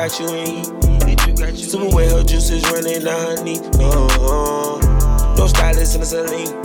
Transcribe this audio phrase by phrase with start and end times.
[0.00, 1.20] got you in heat.
[1.56, 3.58] Super wet, her juices running down her knee.
[3.58, 5.34] Uh-huh.
[5.36, 6.56] No stylist in the saline.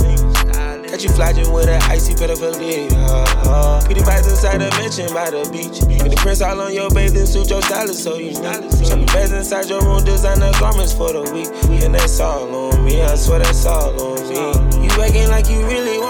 [0.88, 2.90] Got you flogging with an icy pedophilia.
[2.94, 3.82] Uh-huh.
[3.84, 5.84] Pretty vibes inside a mansion by the beach.
[6.02, 8.70] With the prints all on your bathing suit, your stylist, so you know.
[8.70, 11.52] Some beds inside your room, designer garments for the week.
[11.84, 14.86] And that's all on me, I swear that's all on me.
[14.86, 16.05] You acting like you really.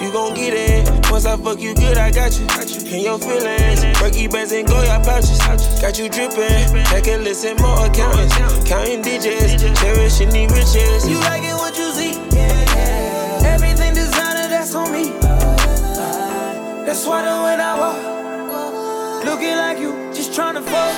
[0.00, 1.10] You gon' get it.
[1.10, 2.46] Once I fuck you good, I got you.
[2.94, 3.82] In your feelings.
[3.98, 5.38] Breaky bands and go your pouches.
[5.80, 6.84] Got you drippin'.
[6.86, 8.34] Checkin' listen more accountants.
[8.68, 9.62] Counting digits.
[9.80, 11.08] Cherishing the riches.
[11.08, 12.12] You like it what you see.
[12.30, 13.54] Yeah, yeah.
[13.54, 15.10] Everything designer, that's on me.
[16.86, 20.94] That's why the when I walk, looking like you, just tryna fuck.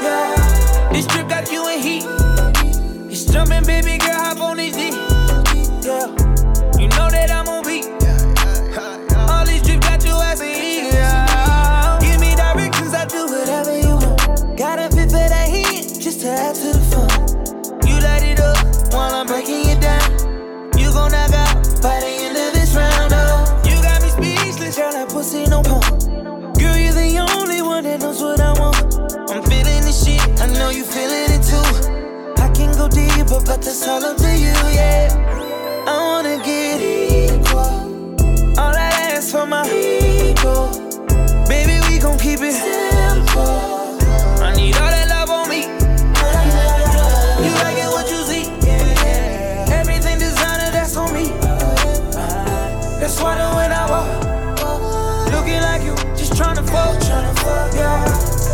[0.00, 0.90] Yeah.
[0.92, 2.04] This trip got you in heat.
[3.10, 5.11] It's jumping, baby girl, hop on this D.
[25.52, 25.84] no pump.
[26.60, 28.76] Girl, you're the only one that knows what I want.
[29.30, 31.68] I'm feeling this shit, I know you feeling it too.
[32.44, 35.12] I can go deeper, but that's all up to you, yeah.
[35.86, 37.72] I wanna get equal.
[38.60, 40.72] All I ask for my ego.
[41.52, 43.52] Baby, we gon' keep it simple.
[44.46, 45.62] I need all that love on me.
[47.44, 48.44] You like it what you see.
[49.80, 51.26] Everything designer, that's on me.
[53.00, 54.21] That's why when I walk,
[56.34, 57.74] just tryna fuck.
[57.74, 58.04] Yeah,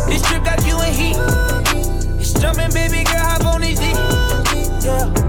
[0.07, 1.17] this trip got you in heat.
[2.19, 3.85] It's jumping, baby girl, hop on this D.
[4.85, 5.28] Yeah,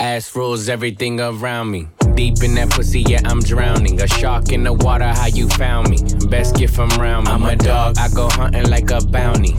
[0.00, 1.86] Ass rules everything around me.
[2.14, 4.00] Deep in that pussy, yeah, I'm drowning.
[4.00, 5.98] A shark in the water, how you found me?
[6.30, 7.32] Best gift from round me.
[7.32, 9.54] I'm a dog, I go hunting like a bounty.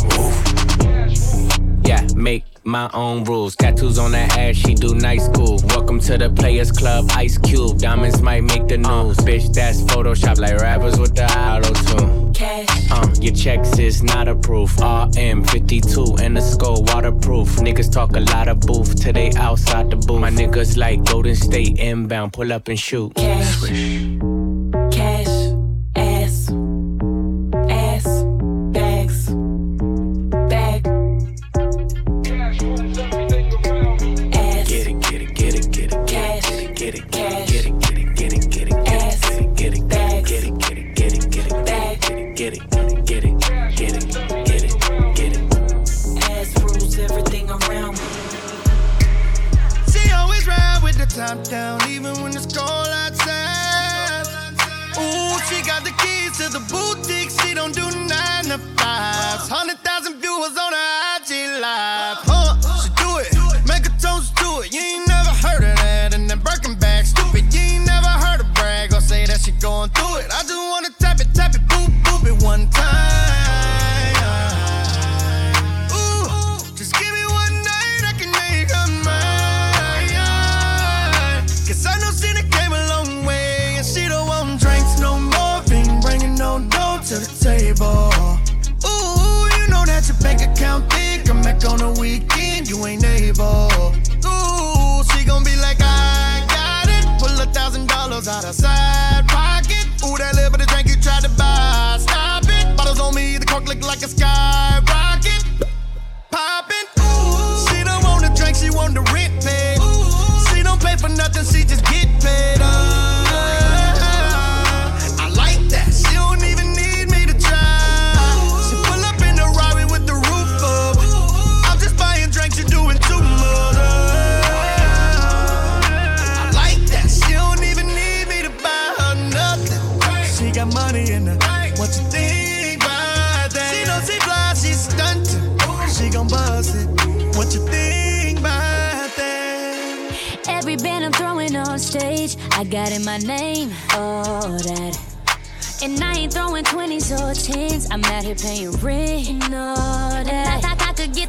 [1.91, 3.53] Yeah, make my own rules.
[3.57, 5.59] Tattoos on that ass, she do nice school.
[5.65, 7.79] Welcome to the Players Club, Ice Cube.
[7.79, 9.17] Diamonds might make the news.
[9.17, 12.33] Bitch, that's Photoshop like rappers with the auto tune.
[12.33, 14.79] Cash, Uh, your checks is not approved.
[14.79, 17.49] RM52 and the skull waterproof.
[17.57, 20.21] Niggas talk a lot of booth till they outside the booth.
[20.21, 23.13] My niggas like Golden State inbound, pull up and shoot.
[23.15, 23.69] cash, cash,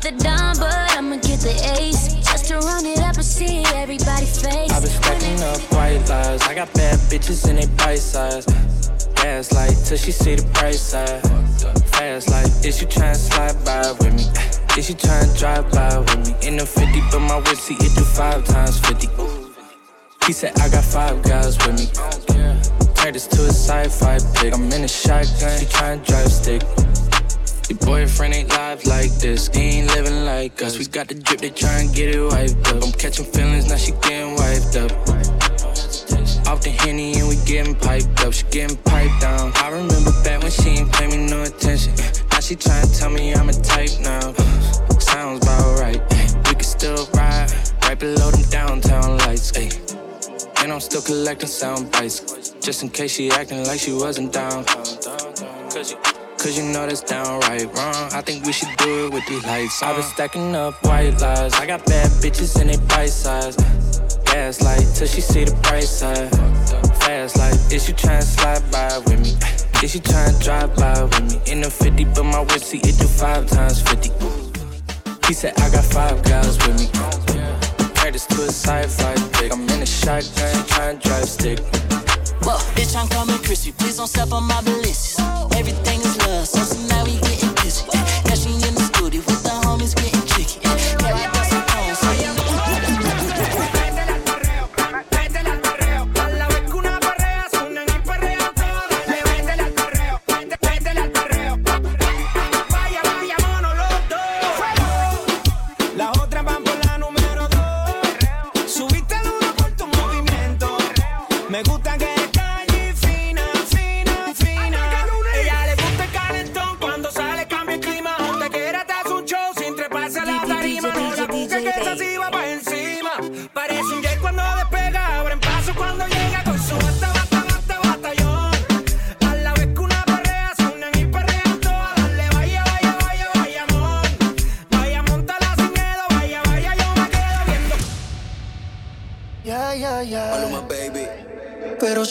[0.03, 2.15] the dime, but I'ma get the ace.
[2.15, 4.71] Just to run it up and see everybody face.
[4.73, 6.43] I've been stacking up white lies.
[6.43, 8.45] I got bad bitches in they bite size.
[9.15, 11.23] Gaslight till she see the price tag.
[11.95, 14.27] Fast like, is you tryna slide by with me?
[14.77, 16.49] Is you tryna drive by with me?
[16.49, 19.09] In the 50, but my whip see it do five times 50.
[20.27, 21.87] He said I got five guys with me.
[22.95, 24.55] Turn this to a sci-fi pick.
[24.55, 26.63] I'm in a shotgun, she tryna drive stick.
[27.73, 29.49] Your boyfriend ain't live like this.
[29.49, 30.79] He ain't living like us.
[30.79, 32.85] We got the drip, they try and get it wiped up.
[32.85, 34.93] I'm catching feelings, now she getting wiped up.
[36.49, 38.35] Off the henny and we getting piped up.
[38.35, 39.53] She getting piped down.
[39.55, 41.95] I remember back when she ain't pay me no attention.
[42.31, 44.35] Now she tryna tell me I'm a type now.
[45.01, 46.01] Sounds about right.
[46.49, 47.51] We can still ride
[47.85, 49.51] right below them downtown lights.
[49.57, 49.71] Ay.
[50.63, 52.21] And I'm still collecting sound bites.
[52.61, 54.67] Just in case she acting like she wasn't down.
[54.67, 58.11] Cause you, Cause you know that's downright wrong.
[58.13, 59.81] I think we should do it with these lights.
[59.81, 61.55] I've been stacking up white lies.
[61.55, 63.55] I got bad bitches and they bite size.
[64.25, 66.29] Gaslight till she see the price tag.
[66.99, 69.39] Fast like, is you tryna slide by with me?
[69.85, 71.53] Is you to drive by with me?
[71.53, 74.11] In the 50, but my whip see it do five times 50.
[75.29, 76.87] He said I got five guys with me.
[78.03, 79.53] Heard this to a sci-fi pick.
[79.53, 81.61] I'm in a shotgun, tryna drive stick.
[82.43, 83.71] Whoa, bitch, I'm coming crispy.
[83.71, 85.21] Please don't step on my ballistics.
[85.55, 87.85] Everything is love, so tonight we getting busy.
[87.93, 89.62] Yeah, she in the studio with the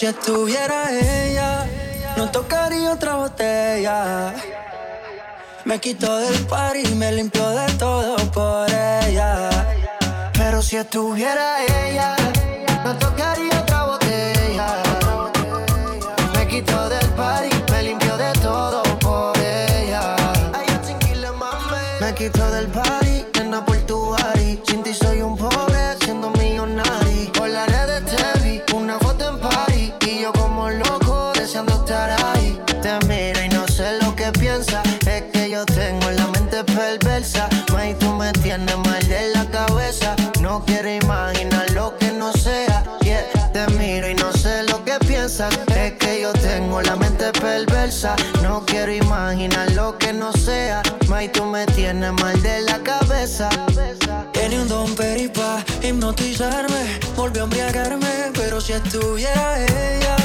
[0.01, 1.67] si estuviera ella,
[2.17, 4.34] no tocaría otra botella.
[5.63, 9.51] Me quitó del par y me limpió de todo por ella.
[10.34, 12.15] Pero si estuviera ella,
[12.84, 14.70] no tocaría otra botella.
[16.34, 20.15] Me quitó del par y me limpió de todo por ella.
[22.00, 23.00] Me quitó del party,
[48.91, 50.81] quiero imaginar lo que no sea.
[51.07, 53.50] May, tú me tienes mal de la cabeza.
[54.33, 57.00] Tiene un don peripa hipnotizarme.
[57.15, 58.31] Volvió a embriagarme.
[58.33, 60.15] Pero si estuviera ella,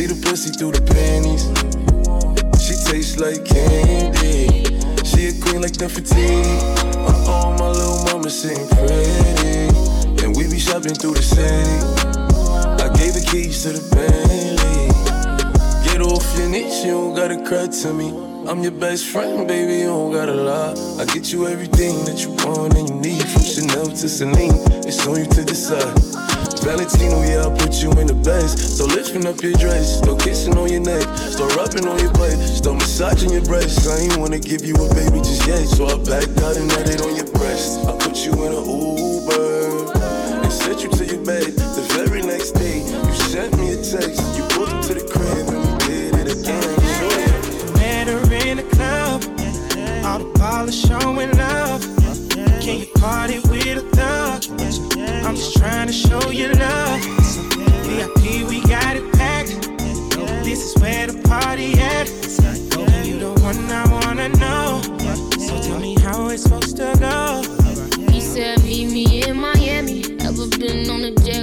[0.00, 1.44] See the pussy through the panties.
[2.56, 4.64] She tastes like candy.
[5.04, 6.40] She a queen like Nefertiti.
[7.04, 10.24] Uh oh, my little mama sitting pretty.
[10.24, 11.84] And we be shopping through the city.
[12.80, 14.88] I gave the keys to the Bentley.
[15.84, 18.08] Get off your knees, you don't gotta cry to me.
[18.48, 20.72] I'm your best friend, baby, you don't gotta lie.
[20.98, 24.64] I get you everything that you want and you need, from Chanel to Celine.
[24.88, 26.29] It's on you to decide.
[26.58, 28.58] Valentino, yeah, I put you in the best.
[28.76, 32.36] So lifting up your dress, start kissing on your neck, start rubbing on your butt,
[32.38, 33.86] start massaging your breasts.
[33.86, 36.88] I ain't wanna give you a baby just yet, so I backed out and had
[36.88, 37.86] it on your breast.
[37.86, 39.94] I put you in an Uber
[40.42, 41.54] and sent you to your bed.
[41.54, 44.20] The very next day, you sent me a text.
[44.36, 46.70] You pulled up to the crib and we did it again.
[46.98, 47.78] Sure.
[47.78, 49.22] Met her in the club,
[50.04, 51.80] all the polish showing love.
[52.60, 53.69] Can you party with?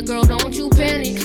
[0.08, 1.18] Girl, don't you panic.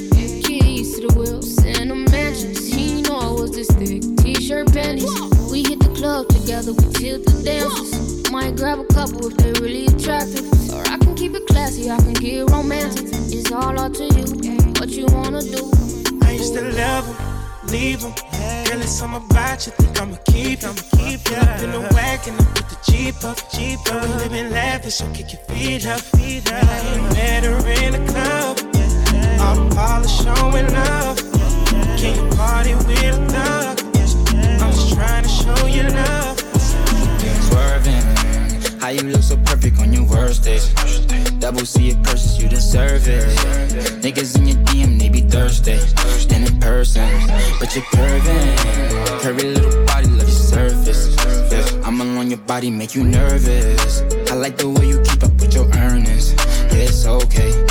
[0.42, 2.66] Keys to the wheels and the mansions.
[2.66, 4.02] He know I was this thick.
[4.18, 5.06] T-shirt panties.
[5.52, 6.72] We hit the club together.
[6.72, 8.28] We tilt the dancers.
[8.32, 10.50] Might grab a couple if they really attractive.
[10.74, 11.92] Or I can keep it classy.
[11.92, 13.06] I can get romantic.
[13.30, 14.26] It's all up to you.
[14.80, 15.70] What you wanna do?
[16.26, 18.10] I used to love him, leave him.
[18.66, 19.70] Girl, it's something about you.
[19.78, 20.74] Think I'ma keep him.
[20.98, 22.34] Keep it up in the wagon.
[22.34, 23.38] I put the Jeep up.
[23.54, 24.02] Jeep up.
[24.02, 24.94] We living lavish.
[24.94, 26.00] So kick your feet up.
[26.18, 26.64] Feet up.
[26.64, 28.71] I ain't met her in the club
[30.08, 30.66] showing.
[31.99, 33.14] Can you party with?
[34.62, 36.38] I'm just trying to show you love.
[37.49, 38.04] Swerving,
[38.80, 40.68] how you look so perfect on your worst days.
[41.38, 42.02] Double C it
[42.40, 43.26] you deserve it.
[44.02, 45.78] Niggas in your DM, they be thirsty.
[46.61, 47.11] Person,
[47.58, 48.56] but you're curving.
[49.20, 51.16] Curvy little body, love surface.
[51.84, 54.02] I'm your body make you nervous.
[54.30, 56.34] I like the way you keep up with your earnings.
[56.34, 57.62] Yeah, it's okay,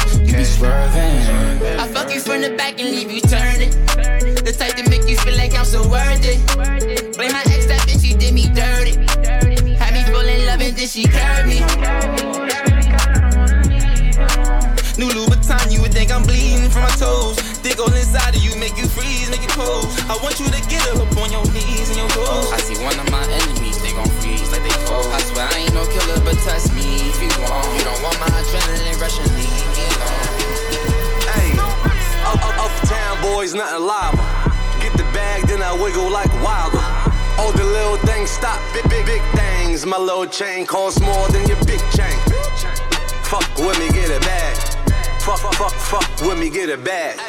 [0.42, 1.22] be swerving.
[1.78, 3.70] I fuck you from the back and leave you turning.
[4.42, 6.42] The type to make you feel like I'm so worth it.
[7.14, 8.98] Blame my ex, that bitch, she did me dirty.
[9.78, 11.62] Had me fall in love and then she curved me.
[14.98, 17.38] New Louboutin, you would think I'm bleeding from my toes.
[17.62, 19.86] Dig all inside of you, make you freeze, make it cold.
[20.10, 22.50] I want you to get up on your knees and your toes.
[22.50, 25.06] I see one of my enemies, they gon' freeze like they cold.
[25.14, 27.70] I swear I ain't no killer, but test me if you want.
[27.78, 29.71] You don't want my adrenaline rushing, leave me alone.
[29.71, 29.71] Hey,
[32.32, 34.24] up, up, uptown boys, nothing lava.
[34.80, 36.82] Get the bag, then I wiggle like wilder.
[37.38, 39.86] All the little things stop, big, big, big things.
[39.86, 42.18] My little chain costs more than your big chain.
[43.28, 44.56] Fuck with me, get it bag.
[45.22, 47.20] Fuck, fuck, fuck with me, get it bag.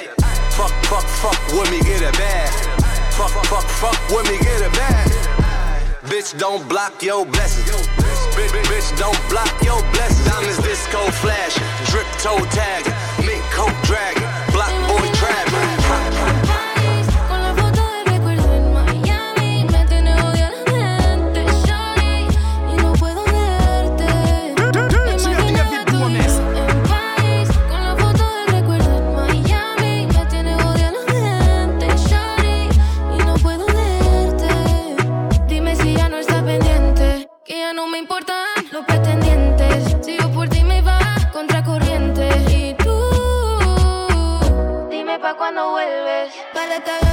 [0.57, 2.51] Fuck, fuck, fuck with me, get it bag.
[3.13, 5.11] Fuck, fuck, fuck with me, get it bag.
[6.11, 7.71] Bitch, don't block your blessings.
[8.37, 10.25] Bitch, bitch, bitch, don't block your blessings.
[10.27, 12.93] Diamonds disco flashing, drip toe tagging,
[13.27, 14.29] mink coat dragging,
[14.63, 15.12] block boy
[46.73, 47.12] se te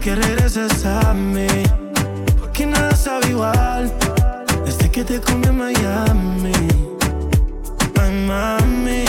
[0.00, 1.46] Quiero que regreses a mí.
[2.38, 3.92] Porque nada sabe igual.
[4.64, 6.52] Desde que te comí en Miami.
[8.00, 9.04] Ay, mami.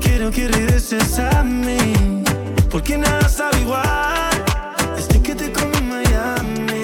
[0.00, 2.24] Quiero que regreses a mí.
[2.68, 4.44] Porque nada sabe igual.
[4.96, 6.82] Desde que te comí en Miami.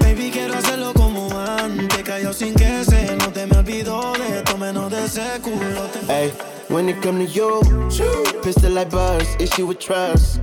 [0.00, 2.02] Baby, quiero hacerlo como antes.
[2.04, 5.90] Cayó sin que se no te me olvidó de esto menos de ese culo.
[6.08, 6.32] Hey,
[6.70, 7.60] when it come to you,
[8.42, 10.40] pistol like buzz, issue with trust.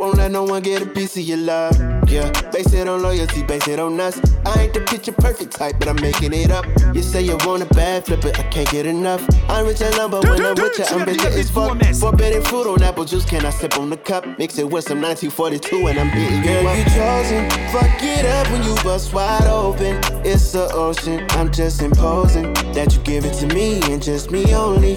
[0.00, 1.78] Won't let no one get a piece of your love.
[2.08, 4.18] Yeah, base it on loyalty, base it on us.
[4.46, 6.64] I ain't the picture perfect type, but I'm making it up.
[6.94, 9.22] You say you want a bad flip it, I can't get enough.
[9.50, 11.78] I'm rich and love, but when I'm with you, I'm bitter as fuck.
[11.96, 14.24] Forbidden fruit on apple juice, can I sip on the cup?
[14.38, 16.78] Mix it with some 1942 and I'm hitting you Girl, up.
[16.78, 20.00] you chosen, fuck it up when you bust wide open.
[20.24, 24.54] It's the ocean, I'm just imposing that you give it to me and just me
[24.54, 24.96] only.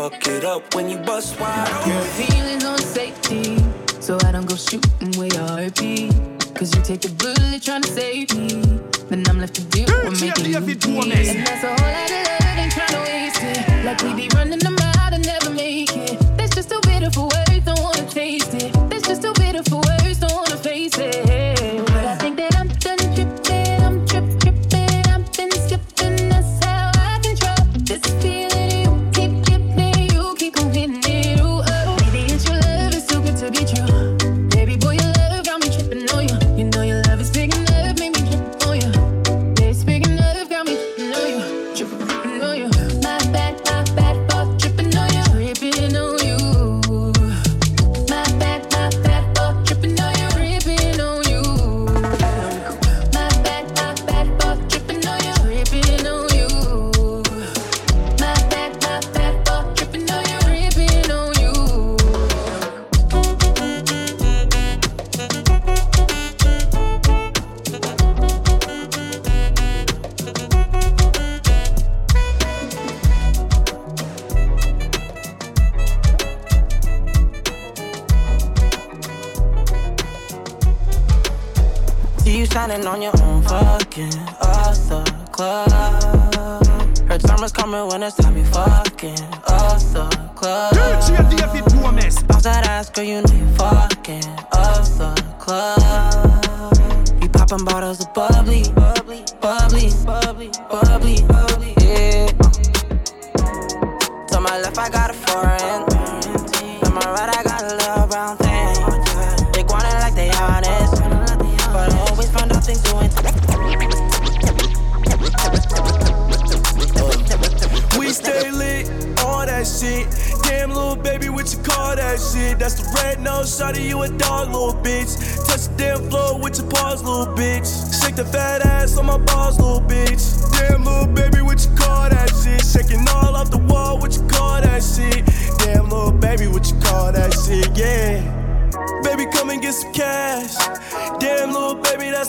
[0.00, 2.02] Fuck it up when you bust wide open.
[2.16, 3.58] Feelings on safety,
[4.00, 6.08] so I don't go shooting where your RP.
[6.54, 8.48] Cause you take the bullet trying to save me.
[9.10, 11.28] Then I'm left to deal with making you bleed.
[11.28, 13.84] And that's a whole lot of love, ain't trying to waste it.
[13.84, 16.18] Like we be running them out and never make it.
[16.38, 18.79] That's just too bitter for words, don't wanna taste it.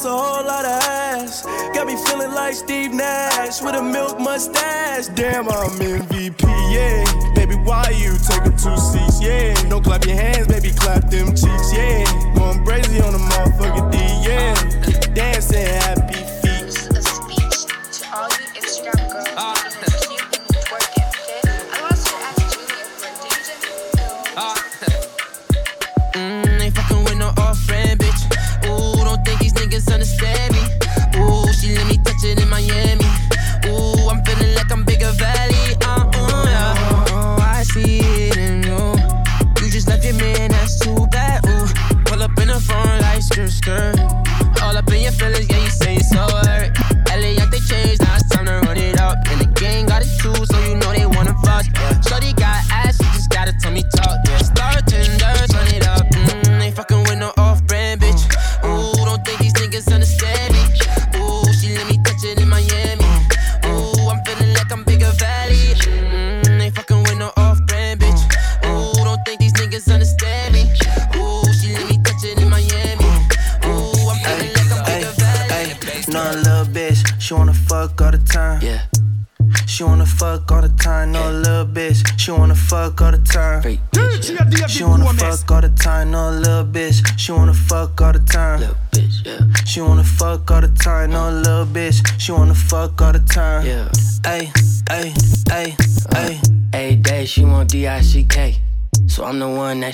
[0.02, 1.44] That's a whole lot of ass.
[1.76, 5.08] Got me feeling like Steve Nash with a milk mustache.
[5.08, 6.42] Damn, I'm MVP,
[6.74, 7.34] yeah.
[7.36, 9.54] Baby, why you take up two seats, yeah.
[9.70, 12.04] Don't clap your hands, baby, clap them cheeks, yeah.
[12.36, 15.14] Going crazy on the motherfucking D, yeah.
[15.14, 16.01] Dancing, happy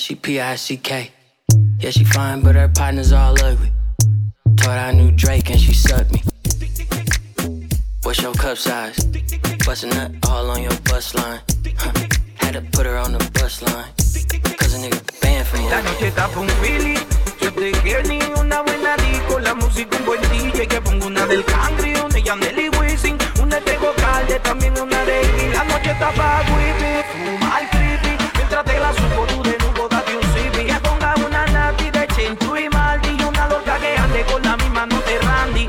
[0.07, 1.11] she P-I-C-K.
[1.79, 3.73] Yeah, she fine, but her partner's all ugly.
[4.55, 6.23] Thought I knew Drake and she sucked me.
[8.03, 8.95] What's your cup size?
[9.65, 11.41] Bust a nut all on your bus line.
[11.75, 11.91] Huh.
[12.35, 13.91] Had to put her on the bus line.
[14.55, 16.95] Cause a nigga banned from you.
[17.41, 19.39] Yo te quiero ni una buena disco.
[19.39, 20.67] La música un buen DJ.
[20.67, 23.17] Que pongo una del country, una Wisin.
[23.41, 27.03] Una de también una de La noche está Wippy.
[27.11, 28.23] Fuma el creepy.
[28.35, 29.66] Mientras te la supo tú de nuevo.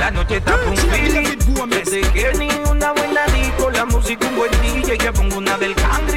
[0.08, 4.96] la noche está con Desde que ni una buena disco, la música un buen DJ,
[4.96, 6.07] ya pongo una del can.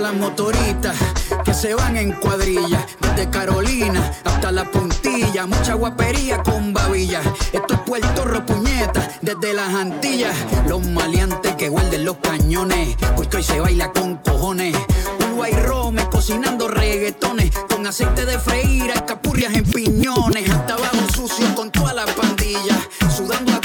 [0.00, 0.96] las motoritas
[1.44, 7.20] que se van en cuadrilla, desde Carolina hasta la puntilla, mucha guapería con babilla.
[7.52, 10.34] Esto es Puerto Ropuñeta, desde las Antillas,
[10.66, 14.74] los maleantes que guarden los cañones, porque hoy se baila con cojones.
[15.34, 21.54] Uva y rome, cocinando reggaetones, con aceite de freír, alcapurrias en piñones, hasta abajo sucio
[21.54, 22.78] con toda la pandilla,
[23.14, 23.59] sudando a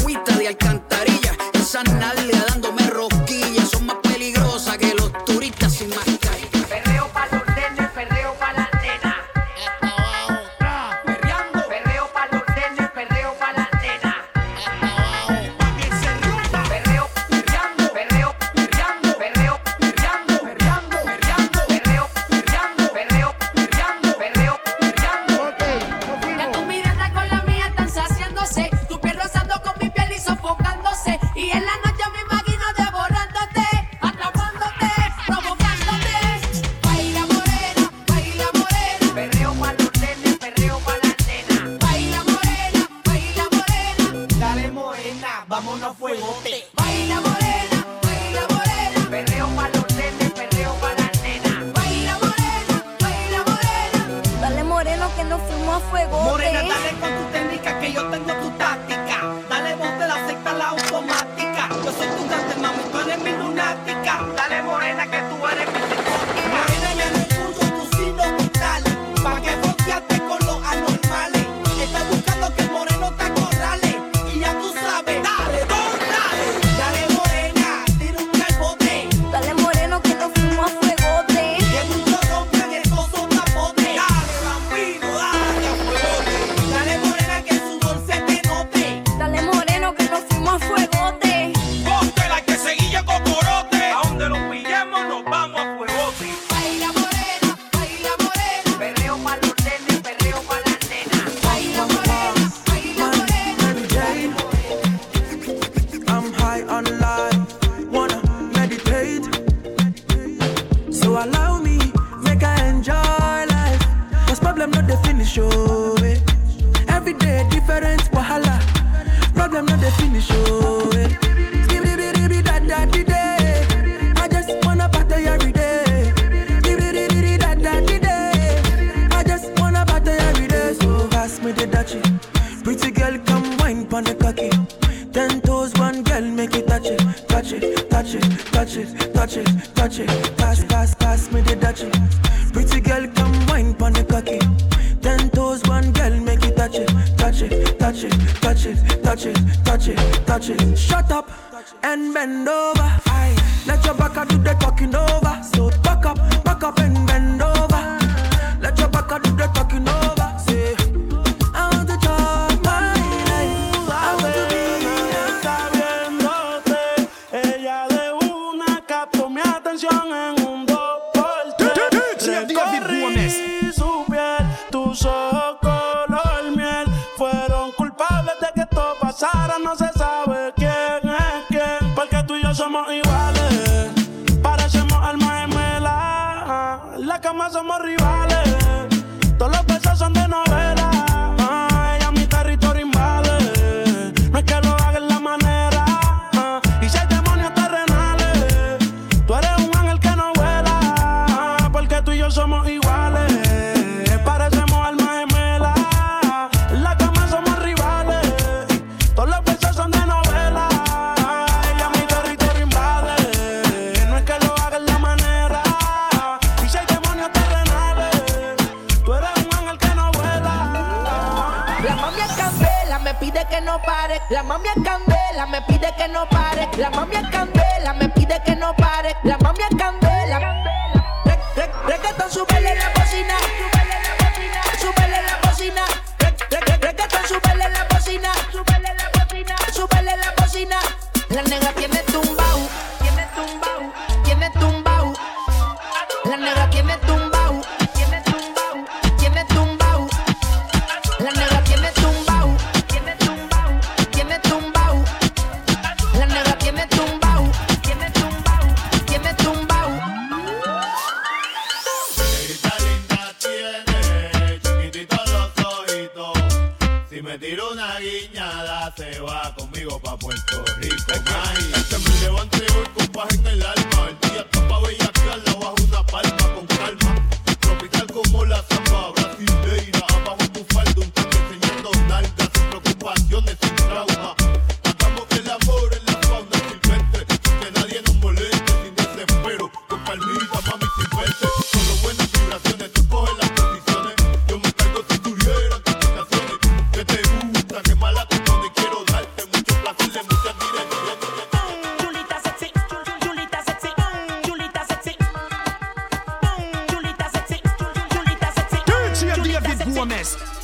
[310.25, 310.54] David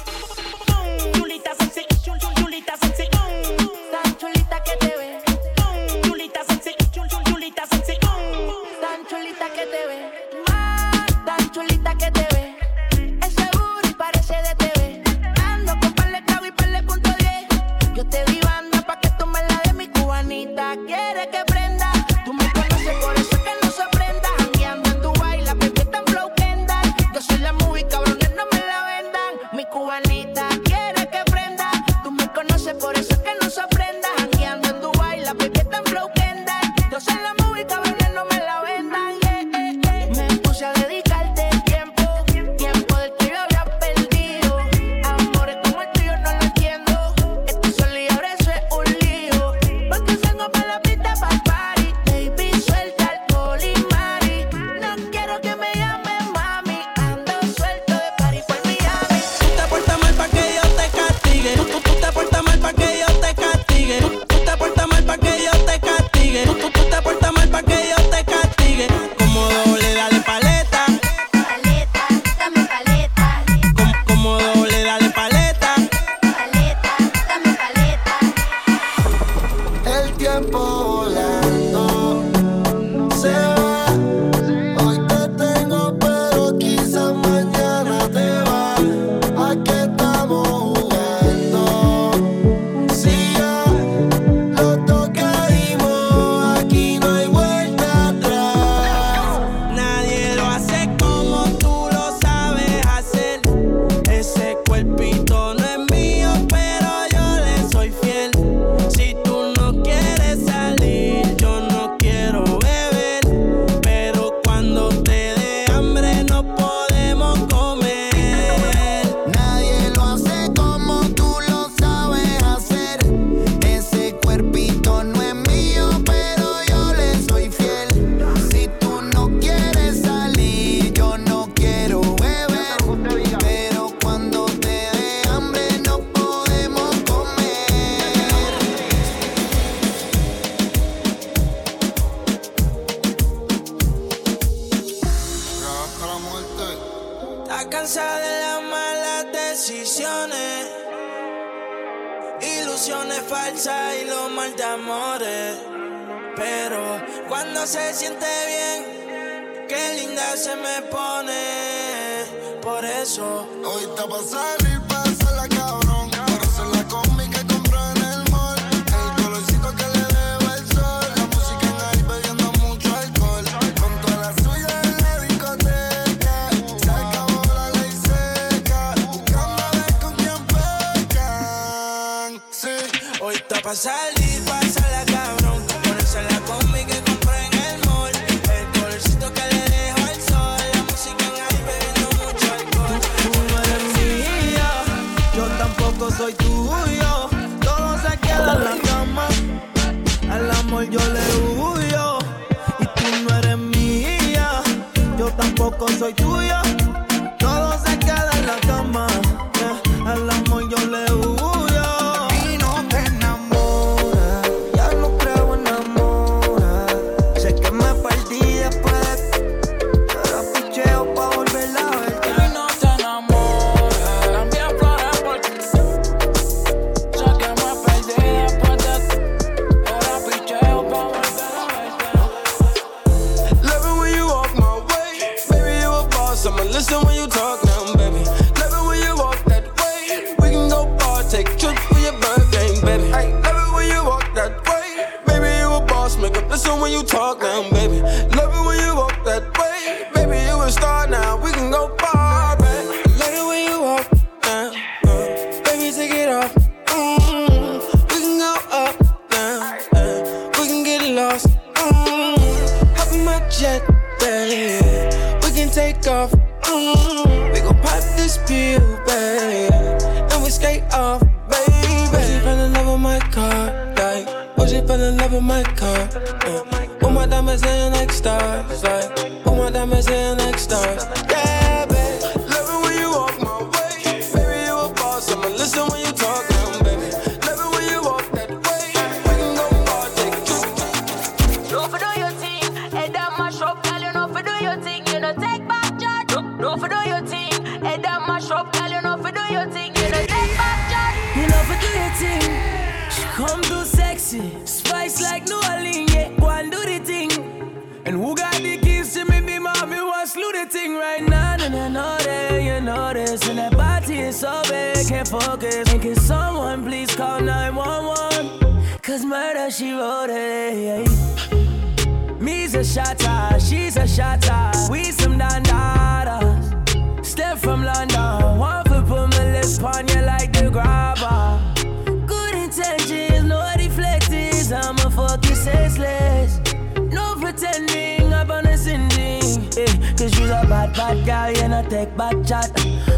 [340.32, 342.72] Cause you's a bad, bad girl, you know take back chat.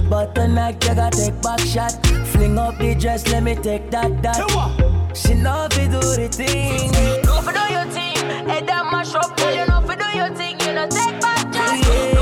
[0.10, 1.92] But tonight you gotta take back shot.
[2.28, 5.16] Fling up the dress, let me take that, that.
[5.16, 6.92] She know if you do the thing.
[7.24, 8.16] No for do your thing,
[8.48, 9.54] head down mash up, girl.
[9.54, 11.82] You know for do your thing, you know take back charge.
[11.82, 12.13] No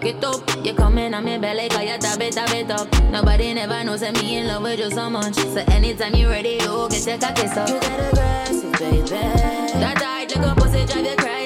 [0.00, 2.20] I when me cock it up, you come in on me belly, cause you tap
[2.20, 2.88] it, tap it up.
[3.10, 5.34] Nobody never knows that me in love with you so much.
[5.34, 7.68] So anytime you ready, you get your cocky up.
[7.68, 9.08] You get aggressive, baby.
[9.08, 11.39] That tight a pussy drive you crazy.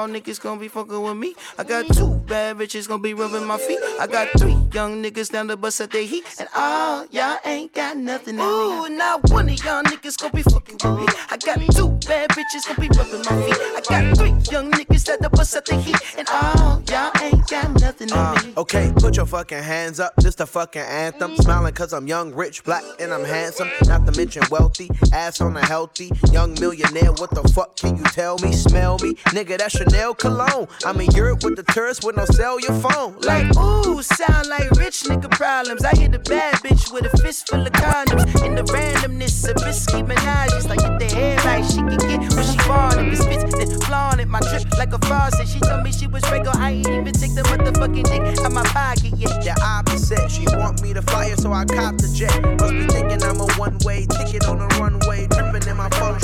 [0.00, 1.34] Y'all niggas gonna be fucking with me.
[1.58, 3.78] I got two bad bitches gonna be rubbing my feet.
[4.00, 6.24] I got three young niggas down the bus at their heat.
[6.38, 8.44] And all y'all ain't got nothing in me.
[8.44, 11.06] Ooh, not one of y'all niggas gonna be fucking with me.
[11.30, 13.56] I got two bad bitches gonna be rubbing my feet.
[13.76, 15.96] I got three young niggas at the bus at their heat.
[16.16, 18.54] And all y'all ain't got nothing in Uh, me.
[18.56, 20.14] okay, put your fucking hands up.
[20.16, 21.36] This the fucking anthem.
[21.36, 23.68] Smiling cause I'm young, rich, black, and I'm handsome.
[23.86, 24.88] Not to mention wealthy.
[25.12, 26.10] Ass on a healthy.
[26.32, 27.12] Young millionaire.
[27.12, 28.52] What the fuck can you tell me?
[28.52, 29.14] Smell me?
[29.36, 30.68] Nigga, that's Chanel cologne.
[30.86, 33.16] I'm in Europe with the tourists with no cellular phone.
[33.22, 35.84] Like, ooh, sound like rich nigga problems.
[35.84, 38.46] I hit a bad bitch with a fist full of condoms.
[38.46, 40.68] In the randomness of risky menages.
[40.68, 43.00] Like, get the hair right, she can get what she want.
[43.00, 44.28] If it spits, then flaunt it.
[44.28, 45.48] My drip like a faucet.
[45.48, 46.52] She told me she was Draco.
[46.54, 49.42] I ain't even take the motherfucking dick out my pocket yet.
[49.42, 50.30] The opposite.
[50.30, 52.30] She want me to fire, so I cop the jet.
[52.60, 55.26] Must be thinking I'm a one way ticket on the runway.
[55.26, 56.14] Dripping in my phone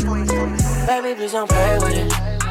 [0.87, 2.46] Baby, please don't play with it.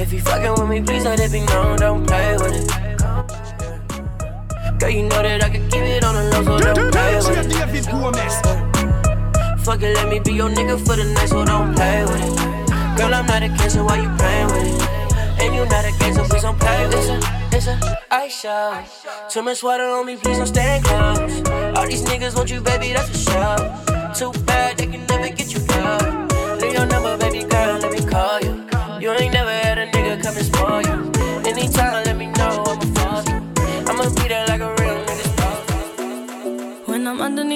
[0.00, 2.68] If you fucking with me, please let it be known, don't play with it.
[4.80, 7.36] Girl, you know that I can keep it on the low, so don't play with
[7.36, 7.50] it.
[7.50, 8.34] David Gomez.
[9.62, 12.96] Fuck it, let me be your nigga for the night, so don't play with it.
[12.96, 15.42] Girl, I'm not a so why you playing with it?
[15.42, 17.22] And you not a so please don't play with it.
[17.52, 17.78] It's a
[18.10, 18.82] ice show.
[19.28, 21.46] Too much water on me, please don't stand close.
[21.76, 24.12] All these niggas want you, baby, that's for sure.
[24.14, 26.56] Too bad they can never get you girl.
[26.56, 27.29] Leave your number, baby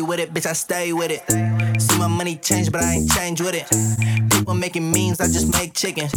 [0.00, 0.46] With it, bitch.
[0.46, 1.80] I stay with it.
[1.80, 3.66] See my money change, but I ain't change with it.
[4.30, 6.08] People making memes, I just make chicken.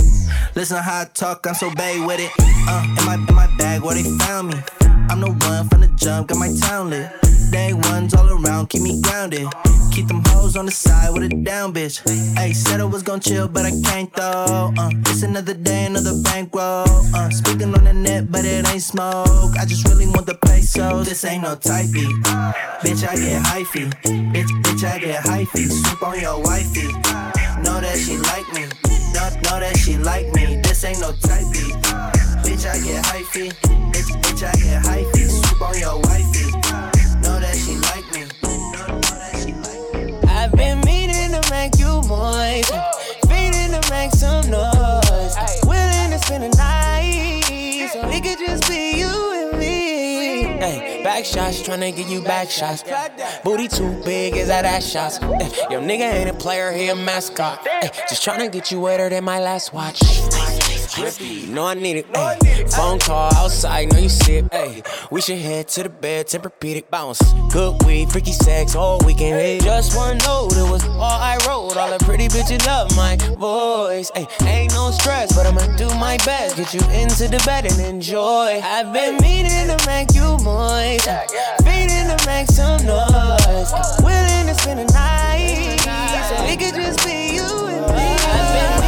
[0.56, 2.32] Listen how I talk, I'm so bad with it.
[2.40, 4.81] Uh, in my, in my bag where they found me.
[5.10, 7.10] I'm the one from the jump, got my town lit.
[7.52, 9.48] Day ones all around, keep me grounded.
[9.92, 12.00] Keep them hoes on the side with a down bitch.
[12.38, 14.72] Hey, said I was gon' chill, but I can't though.
[14.78, 16.88] Uh, it's another day, another bankroll.
[17.14, 19.58] Uh, speaking on the net, but it ain't smoke.
[19.60, 21.08] I just really want the pesos.
[21.08, 21.88] This ain't no type.
[21.88, 23.92] Bitch, I get hyphy.
[24.32, 25.70] Bitch, bitch, I get hyphy.
[25.70, 26.88] Swoop on your wifey.
[27.64, 28.62] Know that she like me.
[29.14, 30.61] Know, know that she like me.
[30.82, 31.76] This ain't no type beat.
[32.42, 33.54] Bitch, I get hyphy.
[33.92, 35.30] Bitch, I get hyphy.
[35.30, 36.50] Swoop on your wifey.
[37.22, 38.26] Know that she like me.
[40.28, 42.74] I've been meaning to make you moist,
[43.30, 45.36] feeding to make some noise.
[45.66, 51.04] Willing to spend the night, so it could just be you and me.
[51.04, 52.84] Back shots, tryna get you back shots.
[53.44, 55.18] Booty too big, is that ass shots?
[55.18, 57.68] Hey, your nigga ain't a player, he a mascot.
[57.68, 60.02] Hey, just tryna get you wetter than my last watch.
[60.98, 62.06] You know I need it.
[62.16, 62.38] Ay.
[62.76, 64.48] Phone call outside, know you sip.
[64.52, 64.84] Ay.
[65.10, 67.22] We should head to the bed, Tempur-Pedic bounce.
[67.54, 69.36] Good weed, freaky sex all weekend.
[69.36, 69.60] Hey.
[69.60, 71.78] Just one note, it was all I wrote.
[71.78, 74.12] All the pretty bitches love my voice.
[74.16, 74.28] Ay.
[74.46, 76.58] Ain't no stress, but I'ma do my best.
[76.58, 78.60] Get you into the bed and enjoy.
[78.62, 81.08] I've been meaning to make you moist.
[81.64, 83.72] Feeding to make some noise.
[84.04, 85.80] Willing to spend the night.
[86.28, 88.81] So it could just be you and me.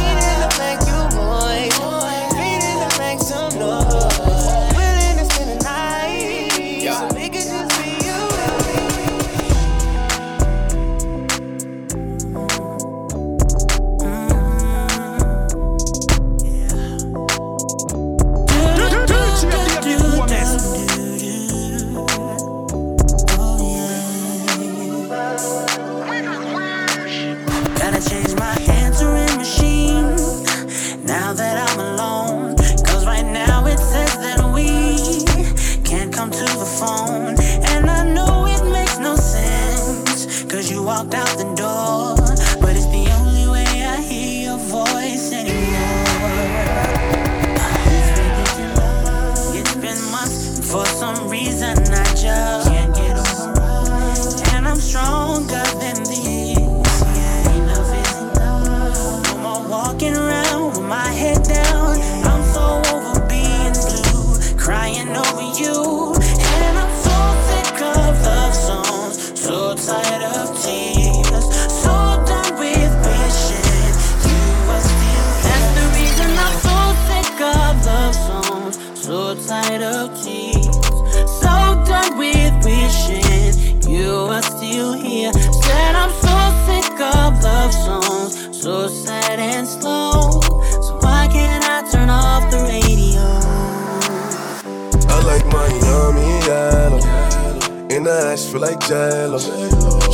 [98.54, 99.38] Feel like jello.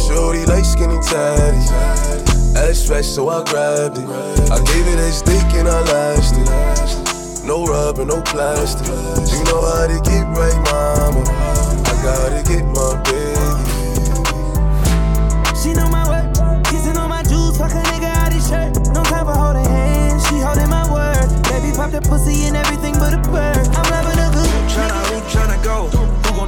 [0.09, 1.68] Shorty like skinny tatties.
[2.57, 4.09] Ass fresh, so I grabbed it.
[4.51, 7.45] I gave it a stick and I lashed it.
[7.45, 8.86] No rubber, no plastic.
[8.86, 11.22] You know how to get right, mama.
[11.84, 13.61] I gotta get my baby.
[15.61, 18.74] She know my work, kissing on my juice, fuck a nigga out his shirt.
[18.95, 21.28] No time for holding hands, she holding my word.
[21.53, 23.68] Baby pop the pussy and everything but a bird.
[23.76, 25.99] I'm loving a good Tryna, who tryna go?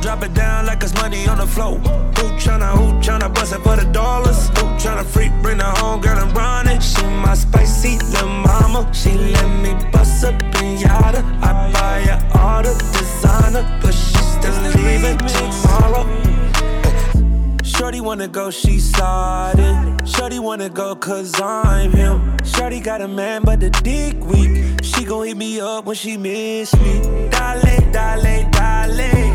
[0.02, 1.78] Drop it down like it's money on the floor?
[1.78, 4.48] Who tryna, who tryna bust it for the dollars?
[4.48, 6.80] Who tryna freak, bring her home, girl, I'm running.
[6.80, 8.92] She my spicy little mama.
[8.92, 11.22] She let me bust up pinata.
[11.40, 16.04] I buy her all the designer, but she still leaving tomorrow.
[17.62, 20.02] Shorty wanna go, she started.
[20.04, 22.36] Shorty wanna go, cause I'm him.
[22.44, 24.82] Shorty got a man, but the dick weak.
[24.82, 27.28] She gon' hit me up when she miss me.
[27.30, 29.31] Dale, dale, dale.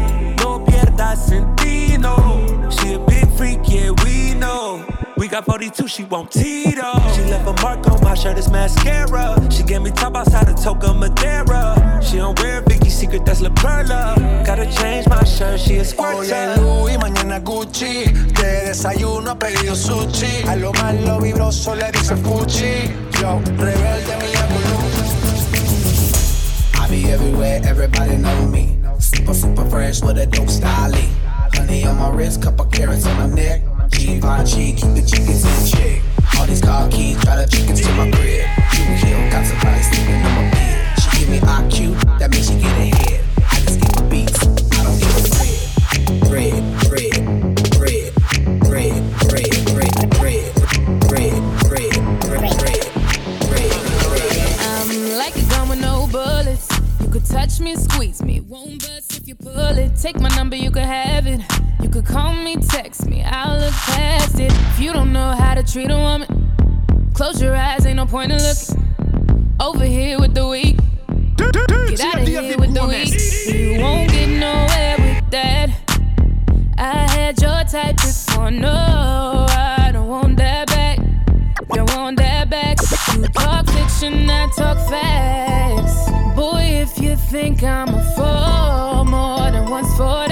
[1.99, 2.69] No.
[2.69, 4.85] She a big freak, yeah, we know.
[5.17, 6.93] We got 42, she want Tito.
[7.15, 9.35] She left a mark on my shirt, it's mascara.
[9.51, 11.99] She gave me top outside of Toca Madera.
[12.03, 14.15] She don't wear Vicky secret, that's La Perla.
[14.45, 16.13] Gotta change my shirt, she a squirt.
[16.13, 18.05] Hoy Louis, mañana Gucci.
[18.33, 20.47] De desayuno ha pedido sushi.
[20.47, 22.93] A lo malo vibroso le dice Fuchi.
[23.19, 24.27] Yo, rebelde mi
[26.79, 28.77] I be everywhere, everybody know me.
[28.99, 30.93] Super, super fresh with a dope style.
[31.53, 33.61] Honey on my wrist, couple carats on my neck.
[33.91, 36.01] Givenchy, keep the chickens in check.
[36.37, 38.45] All these car keys, drive the chickens to my crib.
[38.73, 40.99] You kill, got somebody sleeping on my bed.
[40.99, 43.23] She give me IQ, that means she get ahead.
[43.51, 44.41] I just give her beats,
[44.77, 45.36] I don't give a
[57.07, 59.95] You could touch me, squeeze me, won't bust if you pull it.
[59.95, 61.39] Take my number, you could have it.
[61.81, 64.51] You could call me, text me, I'll look past it.
[64.51, 68.33] If you don't know how to treat a woman, close your eyes, ain't no point
[68.33, 69.55] in looking.
[69.57, 70.79] Over here with the weak.
[71.37, 71.55] Get
[72.01, 73.55] out of here with the weak.
[73.55, 75.69] You won't get nowhere with that.
[76.77, 80.99] I had your type before, no, I don't want that back.
[81.69, 82.79] Don't want that back.
[83.15, 85.46] You talk fiction, I talk facts.
[86.89, 90.26] If you think I'm a fool, more than once for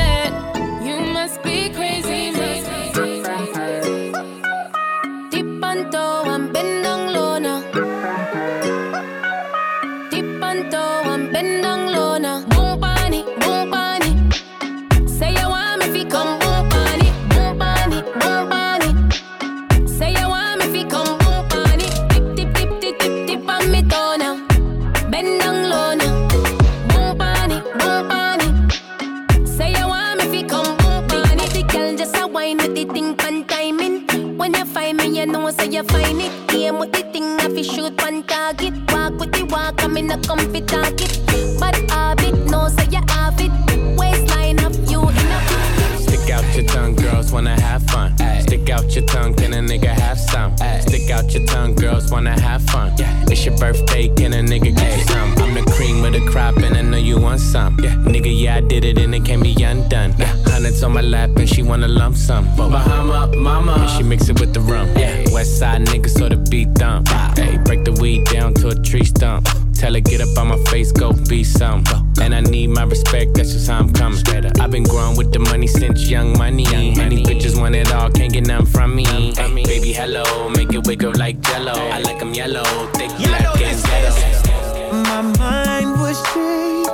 [51.36, 52.94] your tongue, girls wanna have fun.
[53.28, 55.36] It's your birthday, can a nigga get some?
[55.38, 57.78] I'm the cream of the crop, and I know you want some.
[57.80, 57.96] Yeah.
[57.96, 60.12] Nigga, yeah, I did it, and it can't be undone.
[60.46, 62.46] Hundreds on my lap, and she wanna lump sum.
[62.56, 64.88] Bahama, mama, and she mix it with the rum.
[64.98, 65.26] Yeah.
[65.34, 67.10] West side nigga, so the beat dump.
[67.38, 69.48] Hey, break the weed down to a tree stump.
[69.76, 71.84] Tell her get up on my face, go be some.
[72.22, 74.20] And I need my respect, that's just how I'm coming.
[74.60, 76.66] I've been growing with the money since young money.
[76.96, 79.06] Many bitches want it all, can't get nothing from me.
[79.06, 81.74] Hey, baby, hello, make it wiggle like jello.
[81.74, 82.64] I like 'em yellow,
[82.94, 85.02] thick, black, and ghetto.
[85.10, 86.90] My mind was changed.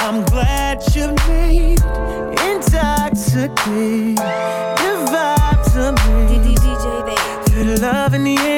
[0.00, 1.80] I'm glad you made
[2.48, 4.16] intoxicated.
[4.82, 6.58] The vibes are made.
[7.58, 8.57] Feel the love in the air,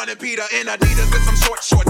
[0.00, 1.89] Hundred Peter in Adidas with some short shorts.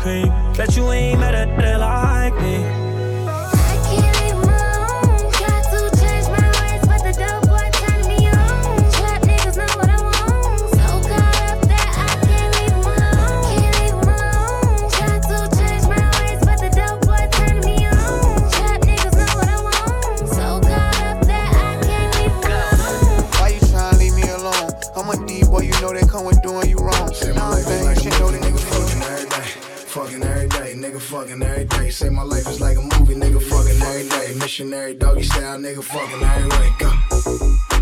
[0.00, 0.32] Cream.
[0.56, 2.64] Bet you ain't met a nigga like me.
[23.40, 24.70] Why you tryna leave me alone?
[24.96, 26.69] I'm a D boy, you know they come with doing
[31.10, 31.90] fucking every day.
[31.90, 34.38] Say my life is like a movie, nigga fucking every day.
[34.38, 36.72] Missionary doggy style, nigga fucking every way.
[36.78, 36.88] Go.
[36.88, 37.69] Uh.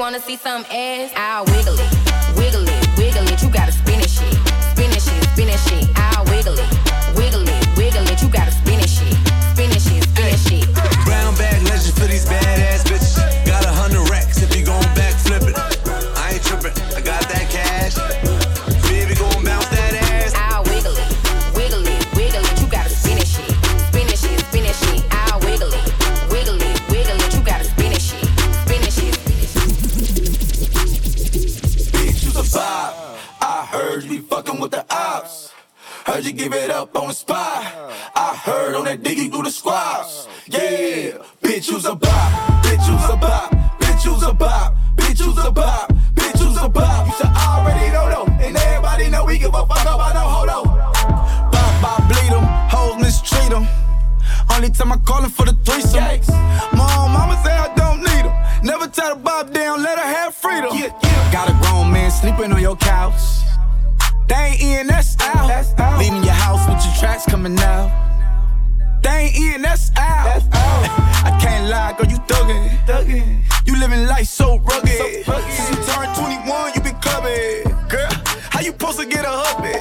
[0.00, 1.12] wanna see some ass?
[1.14, 2.89] I'll wiggle it, wiggle it.
[36.06, 37.62] Heard you give it up on the spot.
[38.14, 40.28] I heard on that diggy through the squats.
[40.46, 42.64] Yeah, bitch, you's a bop.
[42.64, 43.52] Bitch, you's a bop.
[43.78, 44.76] Bitch, you's a bop.
[44.96, 45.92] Bitch, you's a bop.
[46.14, 47.06] Bitch, you's a bop.
[47.06, 48.32] You should already know though.
[48.44, 50.48] And everybody know we give a fuck about no hold
[51.52, 52.44] Bop, bop, bleed them.
[52.72, 53.66] Hoes mistreat them.
[54.50, 56.02] Only time I callin' for the threesome.
[56.76, 58.34] Mom, mama say I don't need them.
[58.64, 60.70] Never tell the bob down, let her have freedom.
[60.72, 61.32] Yeah, yeah.
[61.32, 63.20] Got a grown man sleeping on your couch.
[64.30, 65.98] They ain't in, that's out.
[65.98, 67.90] Leaving your house with your tracks coming out.
[69.02, 70.40] They ain't in, that's out.
[71.26, 72.68] I can't lie, girl, you thuggin'.
[72.86, 73.42] thuggin'.
[73.66, 75.24] You living life so rugged.
[75.26, 77.74] Since you turned 21, you been clubbing.
[77.88, 78.06] Girl,
[78.54, 79.74] how you supposed to get a hubby?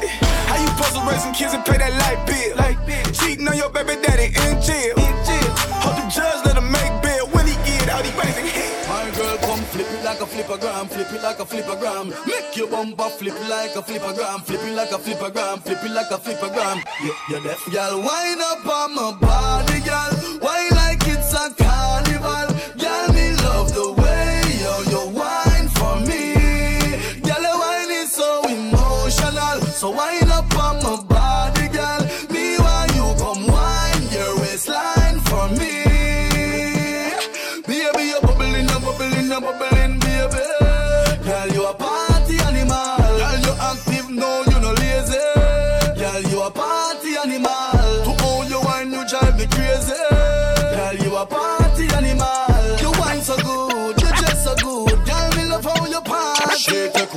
[0.50, 2.58] How you supposed to raise some kids and pay that light bill?
[2.58, 2.80] Like
[3.14, 4.96] Cheating on your baby daddy in jail.
[4.98, 6.69] Hope the judge let him
[10.10, 12.10] like a flippergram, flip it like a flippergram.
[12.26, 16.10] Make your bumper flip like a flippergram, flip it like a flippergram, flip it like
[16.10, 16.82] a flippergram.
[17.04, 17.64] Yeah, you're deaf.
[17.72, 19.79] Girl, wind up on my body,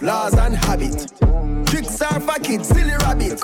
[0.00, 1.66] badness, laws and habit.
[1.66, 3.40] Tricks are for kids, silly rabbit.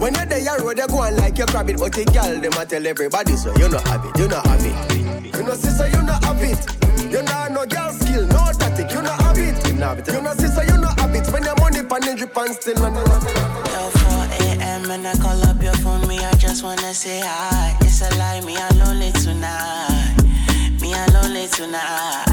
[0.00, 1.78] When you're there, you road, you go on like you grab it.
[1.78, 4.64] But the girl, them a tell everybody, so you not have it, you not have
[4.64, 5.36] it.
[5.36, 7.12] You know, sister, you not have it.
[7.12, 9.66] You know, no girl skill, no tactic, you not have it.
[9.66, 11.26] You know, sister, you not have it.
[11.32, 12.94] When your money pan in drip and still, man.
[12.94, 14.90] Yo, 4 a.m.
[14.90, 17.76] and I call up your phone, me, I just wanna say hi.
[17.80, 20.16] It's a lie, me, I'm lonely tonight.
[20.80, 22.25] Me, I'm lonely tonight.